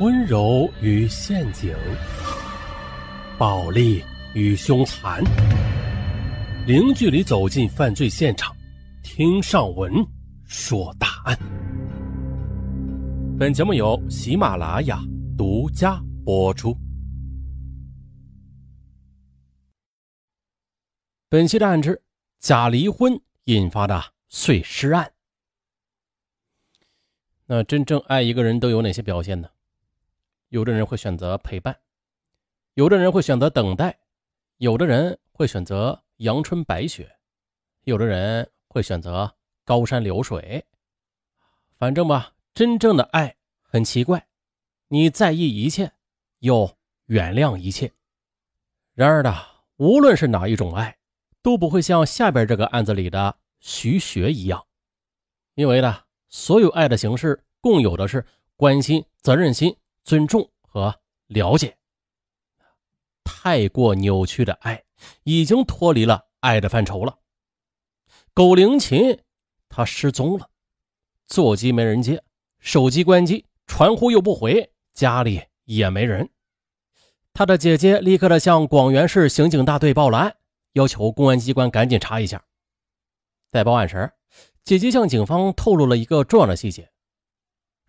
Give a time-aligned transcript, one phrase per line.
[0.00, 1.76] 温柔与陷阱，
[3.38, 4.02] 暴力
[4.34, 5.22] 与凶残，
[6.66, 8.56] 零距离走进犯罪现场，
[9.02, 9.92] 听上文
[10.46, 11.38] 说大案。
[13.38, 14.98] 本节目由喜马拉雅
[15.36, 16.74] 独家播出。
[21.28, 22.00] 本期的案之
[22.38, 25.12] 假离婚引发的碎尸案。
[27.44, 29.46] 那真正爱一个人都有哪些表现呢？
[30.50, 31.80] 有的人会选择陪伴，
[32.74, 33.98] 有的人会选择等待，
[34.58, 37.18] 有的人会选择阳春白雪，
[37.84, 39.32] 有的人会选择
[39.64, 40.64] 高山流水。
[41.78, 44.26] 反正吧，真正的爱很奇怪，
[44.88, 45.92] 你在意一切，
[46.40, 46.76] 又
[47.06, 47.92] 原谅一切。
[48.94, 49.34] 然而呢，
[49.76, 50.98] 无论是哪一种爱，
[51.42, 54.66] 都不会像下边这个案子里的徐学一样，
[55.54, 56.02] 因为呢。
[56.32, 60.94] 所有爱的形式共有的是关心、责任心、尊重和
[61.26, 61.76] 了解。
[63.24, 64.84] 太过扭曲的爱
[65.22, 67.18] 已经脱离了爱的范畴了。
[68.34, 69.18] 苟灵琴
[69.68, 70.50] 她失踪了，
[71.26, 72.22] 座机没人接，
[72.58, 76.28] 手机关机，传呼又不回，家里也没人。
[77.32, 80.36] 他的姐姐立刻的向广元市刑警大队报了案，
[80.72, 82.44] 要求公安机关赶紧查一下。
[83.50, 84.12] 在报案时。
[84.62, 86.92] 姐姐向警方透露了一个重要的细节，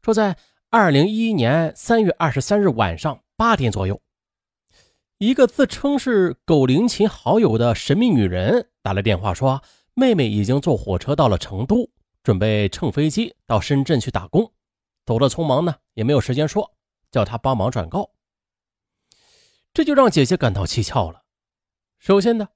[0.01, 0.37] 说在
[0.73, 4.01] 二零一一年三月二十三日晚上八点左右，
[5.17, 9.61] 一个自称是苟灵琴好友的神秘女人打来电话，说
[9.95, 11.89] 妹妹已经坐火车到了成都，
[12.23, 14.49] 准备乘飞机到深圳去打工，
[15.05, 16.71] 走的匆忙呢，也没有时间说，
[17.11, 18.11] 叫她帮忙转告。
[19.73, 21.23] 这就让姐姐感到蹊跷了。
[21.99, 22.47] 首先呢，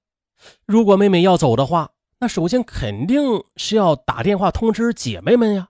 [0.65, 5.67] 如果妹妹要走的话，那首先肯定是要打电话通知姐妹们呀，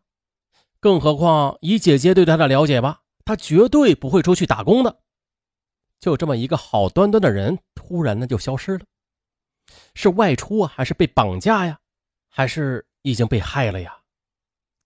[0.85, 4.99] 更何况以姐姐对他的了解吧，他绝对不会出去打工的。
[5.99, 8.85] 就这么一个好端端的人，突然呢就消失了，
[9.95, 11.79] 是外出啊，还是被绑架呀，
[12.29, 13.97] 还是已经被害了呀？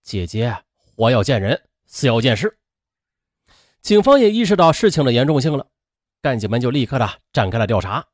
[0.01, 2.57] 姐姐活要见人，死要见尸。
[3.81, 5.67] 警方也意识到事情的严重性了，
[6.21, 8.07] 干警们就立刻的展开了调查。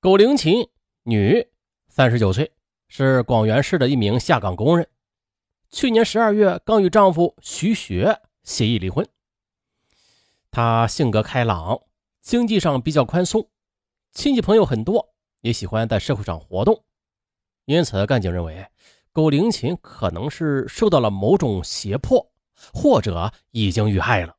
[0.00, 0.68] 苟灵琴，
[1.04, 1.48] 女。
[1.88, 2.52] 三十九岁，
[2.88, 4.86] 是广元市的一名下岗工人。
[5.70, 9.08] 去年十二月刚与丈夫徐雪协议离婚。
[10.50, 11.82] 她性格开朗，
[12.20, 13.48] 经济上比较宽松，
[14.10, 16.84] 亲戚朋友很多，也喜欢在社会上活动。
[17.66, 18.66] 因此，干警认为
[19.12, 22.32] 苟灵琴可能是受到了某种胁迫，
[22.72, 24.34] 或者已经遇害了。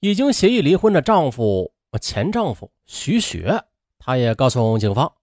[0.00, 3.64] 已经协议离婚的丈夫前丈夫徐雪，
[3.98, 5.14] 他也告诉警方。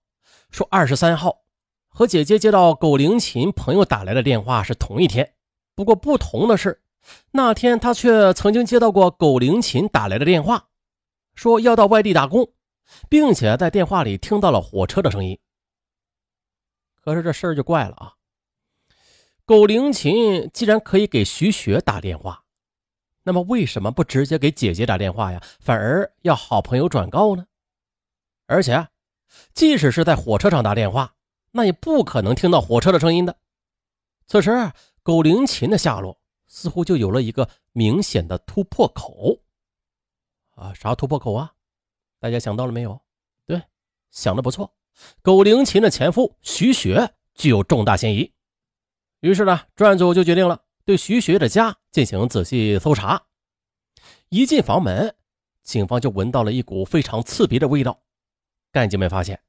[0.50, 1.41] 说二十三号
[1.92, 5.34] 和姐姐接到苟灵琴朋友打来的电话是同一天，
[5.74, 6.80] 不过不同的是，
[7.32, 10.68] 那天他却曾经接到过苟灵琴打来的电话，
[11.34, 12.50] 说要到外地打工，
[13.10, 15.38] 并且在电话里听到了火车的声音。
[17.04, 18.14] 可是这事儿就怪了啊！
[19.44, 22.44] 苟灵琴既然可以给徐雪打电话，
[23.24, 25.42] 那么为什么不直接给姐姐打电话呀？
[25.60, 27.44] 反而要好朋友转告呢？
[28.46, 28.88] 而且。
[29.54, 31.14] 即使是在火车上打电话，
[31.52, 33.36] 那也不可能听到火车的声音的。
[34.26, 39.38] 此时，苟灵琴的下落似乎就有了一个明显的突破口。
[40.54, 41.54] 啊，啥突破口啊？
[42.18, 43.00] 大家想到了没有？
[43.46, 43.62] 对，
[44.10, 44.74] 想的不错。
[45.22, 48.32] 苟灵琴的前夫徐雪具有重大嫌疑。
[49.20, 53.22] 于是呢，专案组就决定了对徐雪的家进行仔细搜查。
[54.28, 55.14] 一进房门，
[55.62, 58.02] 警方就闻到了一股非常刺鼻的味道。
[58.70, 59.40] 干警们发现，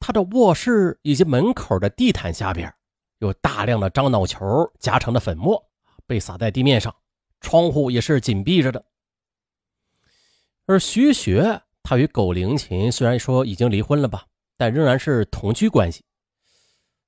[0.00, 2.74] 他的卧室以及门口的地毯下边
[3.18, 5.62] 有大量的樟脑球夹成的粉末
[6.06, 6.92] 被撒在地面上，
[7.40, 8.84] 窗户也是紧闭着的。
[10.66, 16.02] 而徐雪，他与苟灵琴虽然说已经离婚了吧，但仍然是同居关系。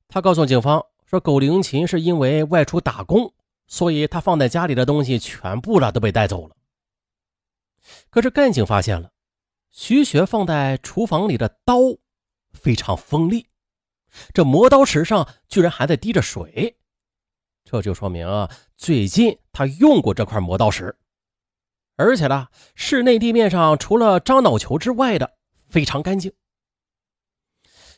[0.06, 3.32] 他告诉警方说，苟灵琴是因为外出打工，
[3.66, 6.54] 所以他放在家里的东西全部的都被带走了。
[8.10, 9.10] 可是干警发现了。
[9.70, 11.76] 徐雪放在厨房里的刀
[12.52, 13.46] 非常锋利，
[14.32, 16.76] 这磨刀石上居然还在滴着水，
[17.64, 20.96] 这就说明啊，最近他用过这块磨刀石。
[21.96, 25.34] 而且呢，室内地面上除了樟脑球之外的
[25.68, 26.32] 非常干净。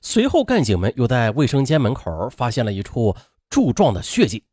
[0.02, 3.16] 随后，干警们又在卫生间门口发现了一处
[3.48, 4.44] 柱状的血迹，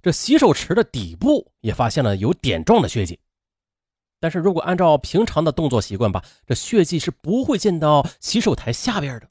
[0.00, 3.18] 这洗手池的底部也发现了有点状的血迹。
[4.20, 9.28] 但是如果按照平常的动作习惯吧，这血迹是不会溅到洗手台下边的。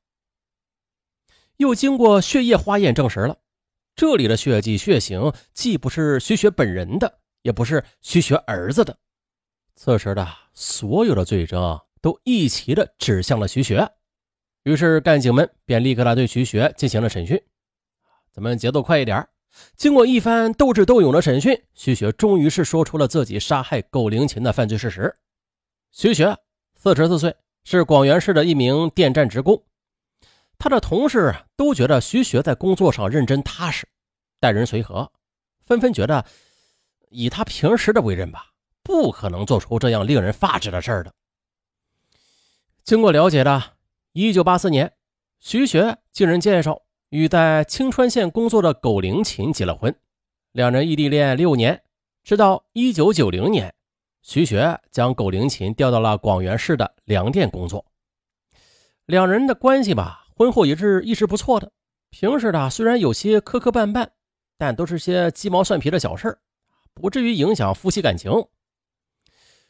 [1.57, 3.37] 又经过血液化验证实了，
[3.95, 8.97] 这里的血迹血型既不是徐雪本人的，也不是徐学儿子的。
[9.75, 13.87] 此时的所有的罪证都一齐的指向了徐学，
[14.63, 17.41] 于是干警们便立刻来对徐学进行了审讯。
[18.31, 19.27] 咱们节奏快一点。
[19.75, 25.13] 经过一番斗智斗勇的审讯，徐学终于是说出了自己杀害苟灵琴的犯罪事实。
[25.91, 26.37] 徐学，
[26.75, 29.63] 四十四岁，是广元市的一名电站职工。
[30.57, 33.87] 他的同事都觉得徐学在工作上认真踏实，
[34.39, 35.09] 待人随和，
[35.65, 36.23] 纷纷觉得
[37.09, 38.51] 以他平时的为人吧，
[38.83, 41.13] 不可能做出这样令人发指的事儿的。
[42.83, 43.77] 经过了解的，
[44.11, 44.93] 一九八四年，
[45.39, 46.81] 徐学经人介绍。
[47.09, 49.95] 与在青川县工作的苟灵琴结了婚，
[50.51, 51.81] 两人异地恋六年，
[52.23, 53.73] 直到一九九零年，
[54.21, 57.83] 徐学将苟灵琴调到了广元市的粮店工作。
[59.07, 61.71] 两人的关系吧，婚后也是一直不错的。
[62.11, 64.07] 平时的虽然有些磕磕绊绊，
[64.55, 66.37] 但都是些鸡毛蒜皮的小事
[66.93, 68.31] 不至于影响夫妻感情。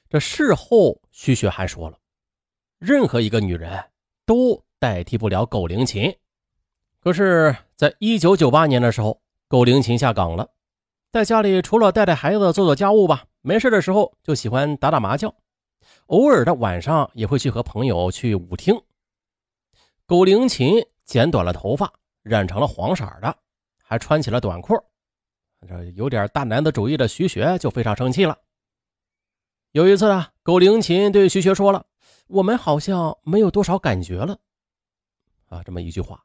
[0.10, 1.98] 这事后，徐学还说了，
[2.80, 3.92] 任何一个女人
[4.26, 6.14] 都代替不了苟灵琴。
[7.10, 10.48] 可是，在一九九八年的时候，苟灵琴下岗了，
[11.12, 15.34] 在家里除了带带孩子、做做家务吧，没事的时候就喜欢打打麻将，
[16.06, 18.80] 偶尔的晚上也会去和朋友去舞厅。
[20.06, 21.92] 苟灵琴剪短了头发，
[22.22, 23.36] 染成了黄色的，
[23.82, 24.76] 还穿起了短裤，
[25.68, 28.38] 这有点大男子主义的徐学就非常生气了。
[29.72, 31.88] 有一次啊，苟灵琴对徐学说了
[32.30, 34.38] ：“我们好像没有多少感觉了。”
[35.50, 36.24] 啊，这么一句话。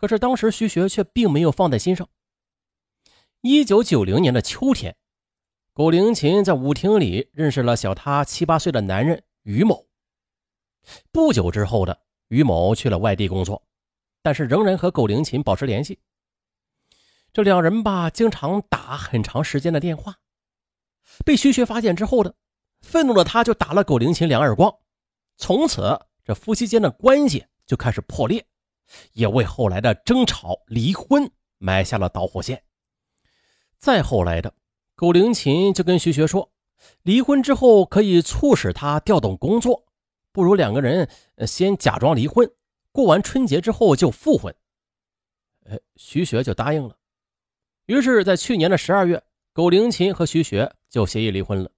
[0.00, 2.08] 可是当时徐学却并没有放在心上。
[3.42, 4.96] 一九九零年的秋天，
[5.74, 9.86] 苟灵琴在舞厅里认识了小她七八岁的男人于某。
[11.12, 13.62] 不久之后的于某去了外地工作，
[14.22, 15.98] 但是仍然和苟灵琴保持联系。
[17.34, 20.16] 这两人吧，经常打很长时间的电话。
[21.26, 22.34] 被徐学发现之后的，
[22.80, 24.74] 愤怒的他就打了苟灵琴两耳光。
[25.36, 28.46] 从此，这夫妻间的关系就开始破裂。
[29.12, 32.62] 也为后来的争吵、离婚埋下了导火线。
[33.78, 34.54] 再后来的，
[34.94, 36.52] 苟灵琴就跟徐学说，
[37.02, 39.86] 离婚之后可以促使他调动工作，
[40.32, 41.08] 不如两个人
[41.46, 42.50] 先假装离婚，
[42.92, 44.54] 过完春节之后就复婚。
[45.66, 46.96] 哎，徐学就答应了。
[47.86, 49.22] 于是，在去年的十二月，
[49.52, 51.70] 苟灵琴和徐学就协议离婚了。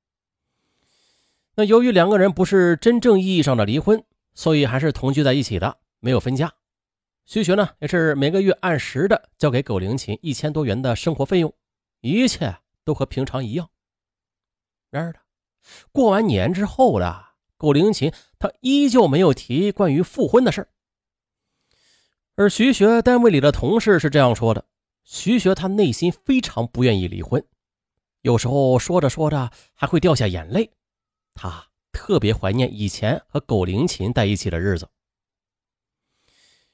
[1.54, 4.02] 那由于两个人不是真正意义上的离婚，
[4.34, 6.52] 所以还是同居在一起的，没有分家。
[7.24, 11.54] 徐学呢，也是每个月按时的交给苟灵琴一千多元的生活费用，
[12.00, 13.70] 一切都和平常一样。
[14.90, 15.18] 然而呢，
[15.92, 17.24] 过完年之后的
[17.56, 20.68] 苟灵琴，他依旧没有提关于复婚的事
[22.34, 24.66] 而徐学单位里的同事是这样说的：
[25.04, 27.42] 徐学他内心非常不愿意离婚，
[28.22, 30.70] 有时候说着说着还会掉下眼泪。
[31.34, 34.88] 他特别怀念以前和苟灵琴在一起的日子。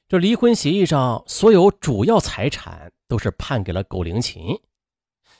[0.09, 4.59] 这离婚协议上所有主要财产都是判给了苟灵琴，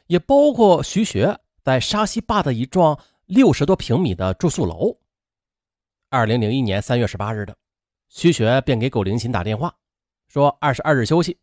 [0.06, 2.96] 也包括徐学在沙溪坝的一幢
[3.26, 4.96] 六十多平米的住宿楼。
[6.12, 7.58] 二零零一年三月十八日的，
[8.10, 9.74] 徐学便给苟灵琴打电话，
[10.28, 11.40] 说二十二日休息，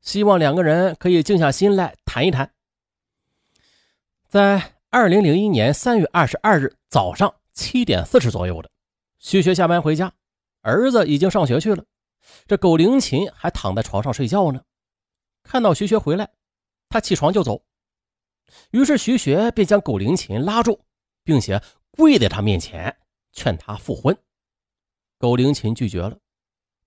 [0.00, 2.48] 希望两个人可以静下心来谈一谈。
[4.28, 8.70] 在二零零一年三月二十二日早上七点四十左右的，
[9.18, 10.12] 徐学下班回家，
[10.60, 11.84] 儿子已经上学去了。
[12.46, 14.62] 这苟灵琴还躺在床上睡觉呢，
[15.42, 16.30] 看到徐学回来，
[16.88, 17.62] 他起床就走。
[18.70, 20.80] 于是徐学便将苟灵琴拉住，
[21.24, 22.96] 并且跪在他面前
[23.32, 24.16] 劝他复婚。
[25.18, 26.18] 苟灵琴拒绝了，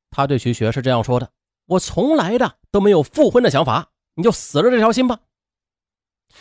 [0.10, 1.32] 他对徐学是这样说的
[1.68, 5.20] ：“我从来的都没有复婚的想法，你就死了这条心吧。”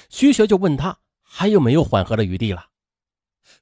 [0.08, 2.68] 徐学就问他还有没有缓和的余地了。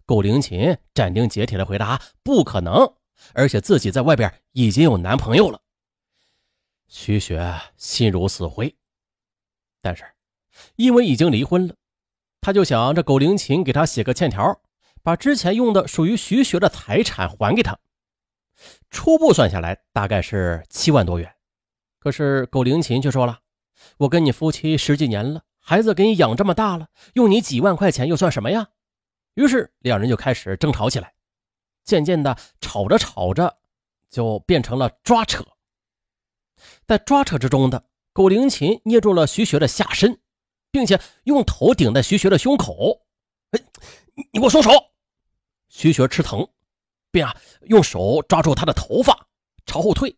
[0.05, 2.95] 苟灵琴斩钉截铁的回答：“不可能。”
[3.35, 5.61] 而且自己在外边已经有男朋友了，
[6.89, 8.75] 徐雪心如死灰。
[9.81, 10.05] 但是，
[10.77, 11.75] 因为已经离婚了，
[12.41, 14.61] 他就想着苟灵琴给他写个欠条，
[15.03, 17.79] 把之前用的属于徐雪的财产还给他。
[18.91, 21.33] 初步算下来大概是七万多元。
[22.01, 23.41] 可是苟灵琴却说了
[23.99, 28.69] ：“我跟你夫妻十几年了，孩子给你养这么大了，用你几万块钱又算什么呀？”
[29.35, 31.15] 于是两人就开始争吵起来。
[31.89, 33.59] 渐渐的吵着吵着，
[34.11, 35.43] 就变成了抓扯。
[36.87, 40.21] 在抓扯之中的苟灵琴捏住了徐学的下身，
[40.71, 43.07] 并且用头顶在徐学的胸口。
[43.53, 43.61] 哎，
[44.15, 44.71] 你给我松手！
[45.71, 46.47] 徐学吃疼，
[47.11, 49.27] 便啊用手抓住他的头发，
[49.65, 50.15] 朝后退，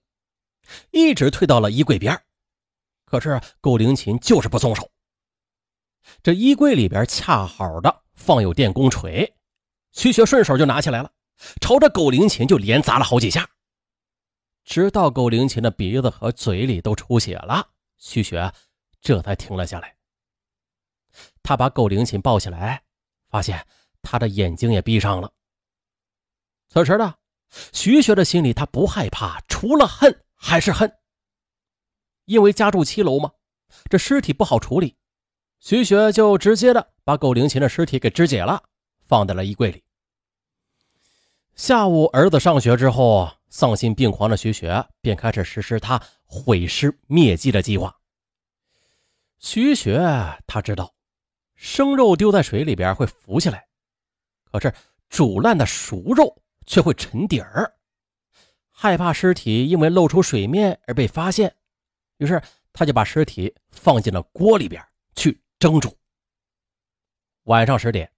[0.90, 2.20] 一直退到了衣柜边。
[3.04, 4.90] 可是苟灵琴就是不松手。
[6.20, 9.36] 这衣柜里边恰好的放有电工锤，
[9.92, 11.12] 徐学顺手就拿起来了，
[11.61, 13.49] 朝着苟灵琴就连砸了好几下，
[14.64, 17.66] 直到苟灵琴的鼻子和嘴里都出血了，
[17.97, 18.52] 徐雪
[19.00, 19.97] 这才停了下来。
[21.42, 22.82] 他把苟灵琴抱起来，
[23.28, 23.66] 发现
[24.02, 25.32] 他的眼睛也闭上了。
[26.68, 27.14] 此时呢，
[27.73, 30.92] 徐雪的心里他不害怕，除了恨还是恨。
[32.26, 33.32] 因为家住七楼嘛，
[33.88, 34.97] 这尸体不好处理，
[35.59, 38.62] 徐雪就直接的把苟灵琴的尸体给肢解了，
[39.09, 39.82] 放在了衣柜里。
[41.61, 47.95] 下午儿子上学之后，丧心病狂的徐雪便开始实施他毁尸灭迹的计划。
[49.38, 50.00] 徐雪
[50.47, 50.95] 他知道，
[51.55, 53.69] 生肉丢在水里边会浮起来，
[54.50, 54.73] 可是
[55.11, 57.71] 煮烂的熟肉却会沉底儿，
[58.71, 61.55] 害怕尸体因为露出水面而被发现。
[62.17, 62.40] 于是，
[62.73, 64.83] 他就把尸体放进了锅里边
[65.14, 65.95] 去蒸煮。
[67.43, 68.11] 晚上十点，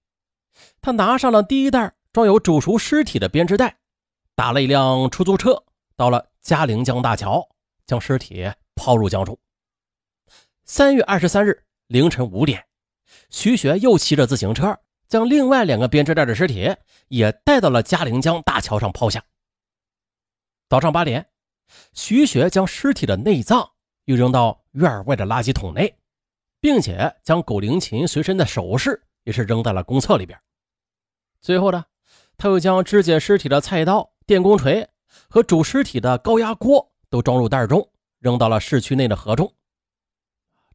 [0.79, 3.75] 他拿上了第一袋装有煮熟尸体的编织袋，
[4.35, 5.63] 打了一辆出租车，
[5.95, 7.49] 到了嘉陵江大桥，
[7.87, 9.35] 将尸体抛入江中。
[10.63, 12.63] 三月二十三日凌晨五点，
[13.31, 14.77] 徐雪又骑着自行车，
[15.07, 16.75] 将另外两个编织袋的尸体
[17.07, 19.23] 也带到了嘉陵江大桥上抛下。
[20.69, 21.27] 早上八点，
[21.93, 23.71] 徐雪将尸体的内脏。
[24.05, 25.97] 又扔到院外的垃圾桶内，
[26.59, 30.37] 并且将苟灵琴随身的首饰也是扔在了公厕里边。
[31.39, 31.85] 最后呢，
[32.37, 34.89] 他又将肢解尸体的菜刀、电工锤
[35.29, 39.53] 和煮尸体的高压锅都装入袋中，扔到了市区内的河中。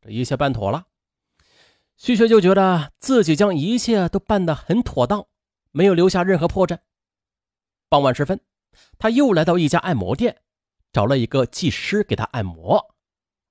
[0.01, 0.87] 这一切办妥了，
[1.97, 5.27] 徐学就觉得自己将一切都办得很妥当，
[5.73, 6.79] 没有留下任何破绽。
[7.89, 8.41] 傍晚时分，
[8.99, 10.43] 他又来到一家按摩店，
[10.93, 12.95] 找了一个技师给他按摩。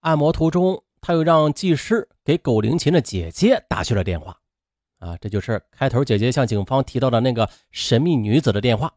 [0.01, 4.39] 按摩途中，他又让技师给苟灵琴的姐姐打去了电话。
[4.99, 8.93] 啊，这就是开头姐姐向警方提到的那个神秘女子的电话。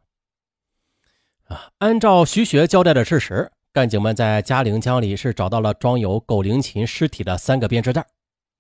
[1.45, 8.07] 啊，按照徐学交代的事实，干警们在嘉陵江里是找到了装有苟灵琴尸体的三个编织袋，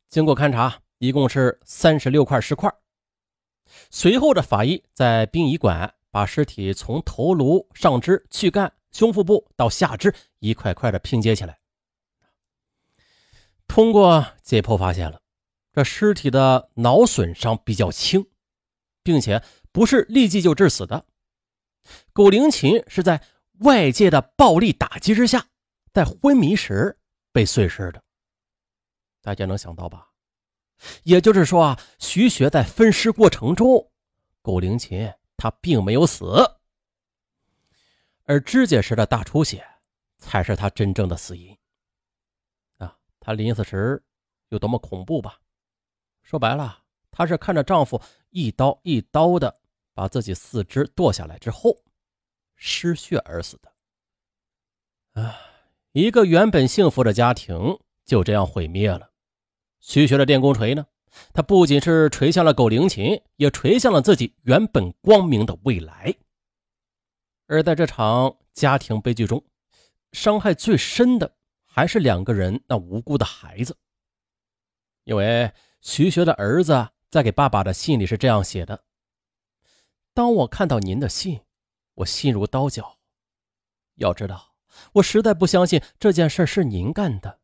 [0.09, 2.73] 经过勘查，一共是三十六块尸块。
[3.90, 11.59] 随后的法医在殡仪馆把尸体从头颅、上肢、躯干、胸腹部到下肢一块块的拼接起来。
[13.68, 15.20] 通过解剖发现了，
[15.72, 18.28] 这尸体的脑损伤比较轻，
[19.02, 21.06] 并且不是立即就致死的。
[22.12, 23.22] 苟灵琴是在
[23.60, 25.46] 外界的暴力打击之下，
[25.92, 26.98] 在昏迷时
[27.32, 28.02] 被碎尸的。
[29.22, 30.08] 大家能想到吧？
[31.04, 33.92] 也就是说啊，徐雪在分尸过程中，
[34.42, 36.24] 苟灵琴她并没有死，
[38.24, 39.64] 而肢解时的大出血
[40.18, 41.56] 才是她真正的死因。
[43.20, 44.02] 她临死时
[44.48, 45.38] 有多么恐怖吧？
[46.30, 46.78] 说白了，
[47.10, 49.52] 她是看着丈夫一刀一刀的
[49.92, 51.76] 把自己四肢剁下来之后，
[52.54, 55.20] 失血而死的。
[55.20, 55.37] 啊，
[55.90, 59.10] 一个原本幸福的家庭就这样毁灭了。
[59.80, 60.87] 徐学的电工锤呢？
[61.34, 66.14] 他不仅是锤向了狗灵琴，也锤向了自己原本光明的未来。
[67.49, 69.44] 而在这场家庭悲剧中，
[70.12, 71.34] 伤害最深的。
[71.72, 73.76] 还是两个人那无辜的孩子，
[75.02, 78.84] 因为徐学的儿子在给爸爸的信里是这样写的
[80.12, 81.40] ：“当我看到您的信，
[81.94, 82.99] 我心如刀绞。
[83.94, 84.54] 要知道，
[84.94, 87.40] 我实在不相信这件事是您干的。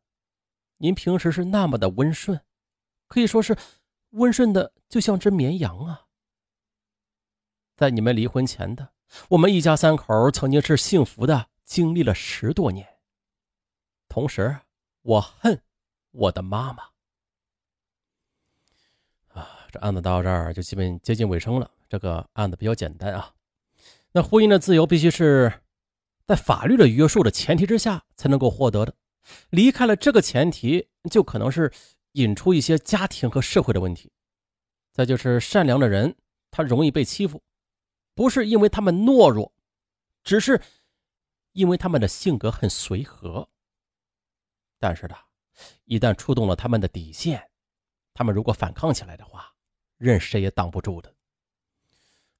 [0.77, 2.39] 您平时是那么的温顺，
[3.07, 3.57] 可以说是
[4.11, 6.05] 温顺的就像只绵羊啊。
[7.75, 8.93] 在你们离婚前的，
[9.29, 12.99] 我们一家三口曾经是幸福的，经历了十多年。”
[14.07, 14.59] 同时，
[15.01, 15.63] 我恨
[16.11, 16.96] 我的妈妈。
[19.77, 21.69] 案子到这儿就基本接近尾声了。
[21.89, 23.33] 这个案子比较简单啊。
[24.11, 25.61] 那婚姻的自由必须是
[26.25, 28.93] 在法律的约束的前提之下才能够获得的。
[29.49, 31.71] 离开了这个前提，就可能是
[32.13, 34.11] 引出一些家庭和社会的问题。
[34.91, 36.15] 再就是善良的人，
[36.49, 37.43] 他容易被欺负，
[38.15, 39.53] 不是因为他们懦弱，
[40.23, 40.61] 只是
[41.51, 43.47] 因为他们的性格很随和。
[44.79, 45.15] 但是呢，
[45.85, 47.49] 一旦触动了他们的底线，
[48.13, 49.53] 他们如果反抗起来的话，
[49.97, 51.13] 任谁也挡不住的。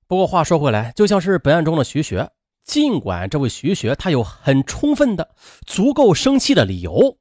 [0.08, 2.32] 不过话说回来，就像是本案中的徐学，
[2.64, 5.36] 尽管这位徐学他有很充分的、
[5.66, 7.18] 足够生气的理由，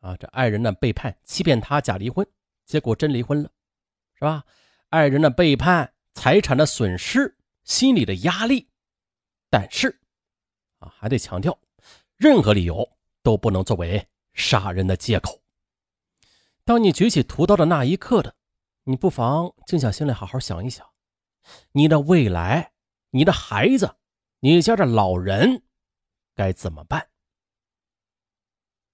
[0.00, 2.26] 啊，这爱人呢背叛、欺骗他、假离婚，
[2.64, 3.50] 结果真离婚了，
[4.14, 4.44] 是吧？
[4.88, 8.68] 爱人的背叛、财产的损失、心理的压力，
[9.50, 10.00] 但是，
[10.78, 11.58] 啊，还得强调，
[12.16, 12.88] 任何理由。
[13.20, 15.42] 都不能作为杀人的借口。
[16.64, 18.34] 当你举起屠刀的那一刻的，
[18.88, 20.90] 你不妨静下心来好好想一想，
[21.72, 22.72] 你的未来，
[23.10, 23.98] 你的孩子，
[24.40, 25.62] 你家的老人
[26.34, 27.10] 该怎么办？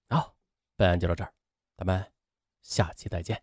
[0.09, 0.35] 好，
[0.75, 1.33] 本案就到这儿，
[1.77, 2.11] 咱们
[2.61, 3.41] 下期再见。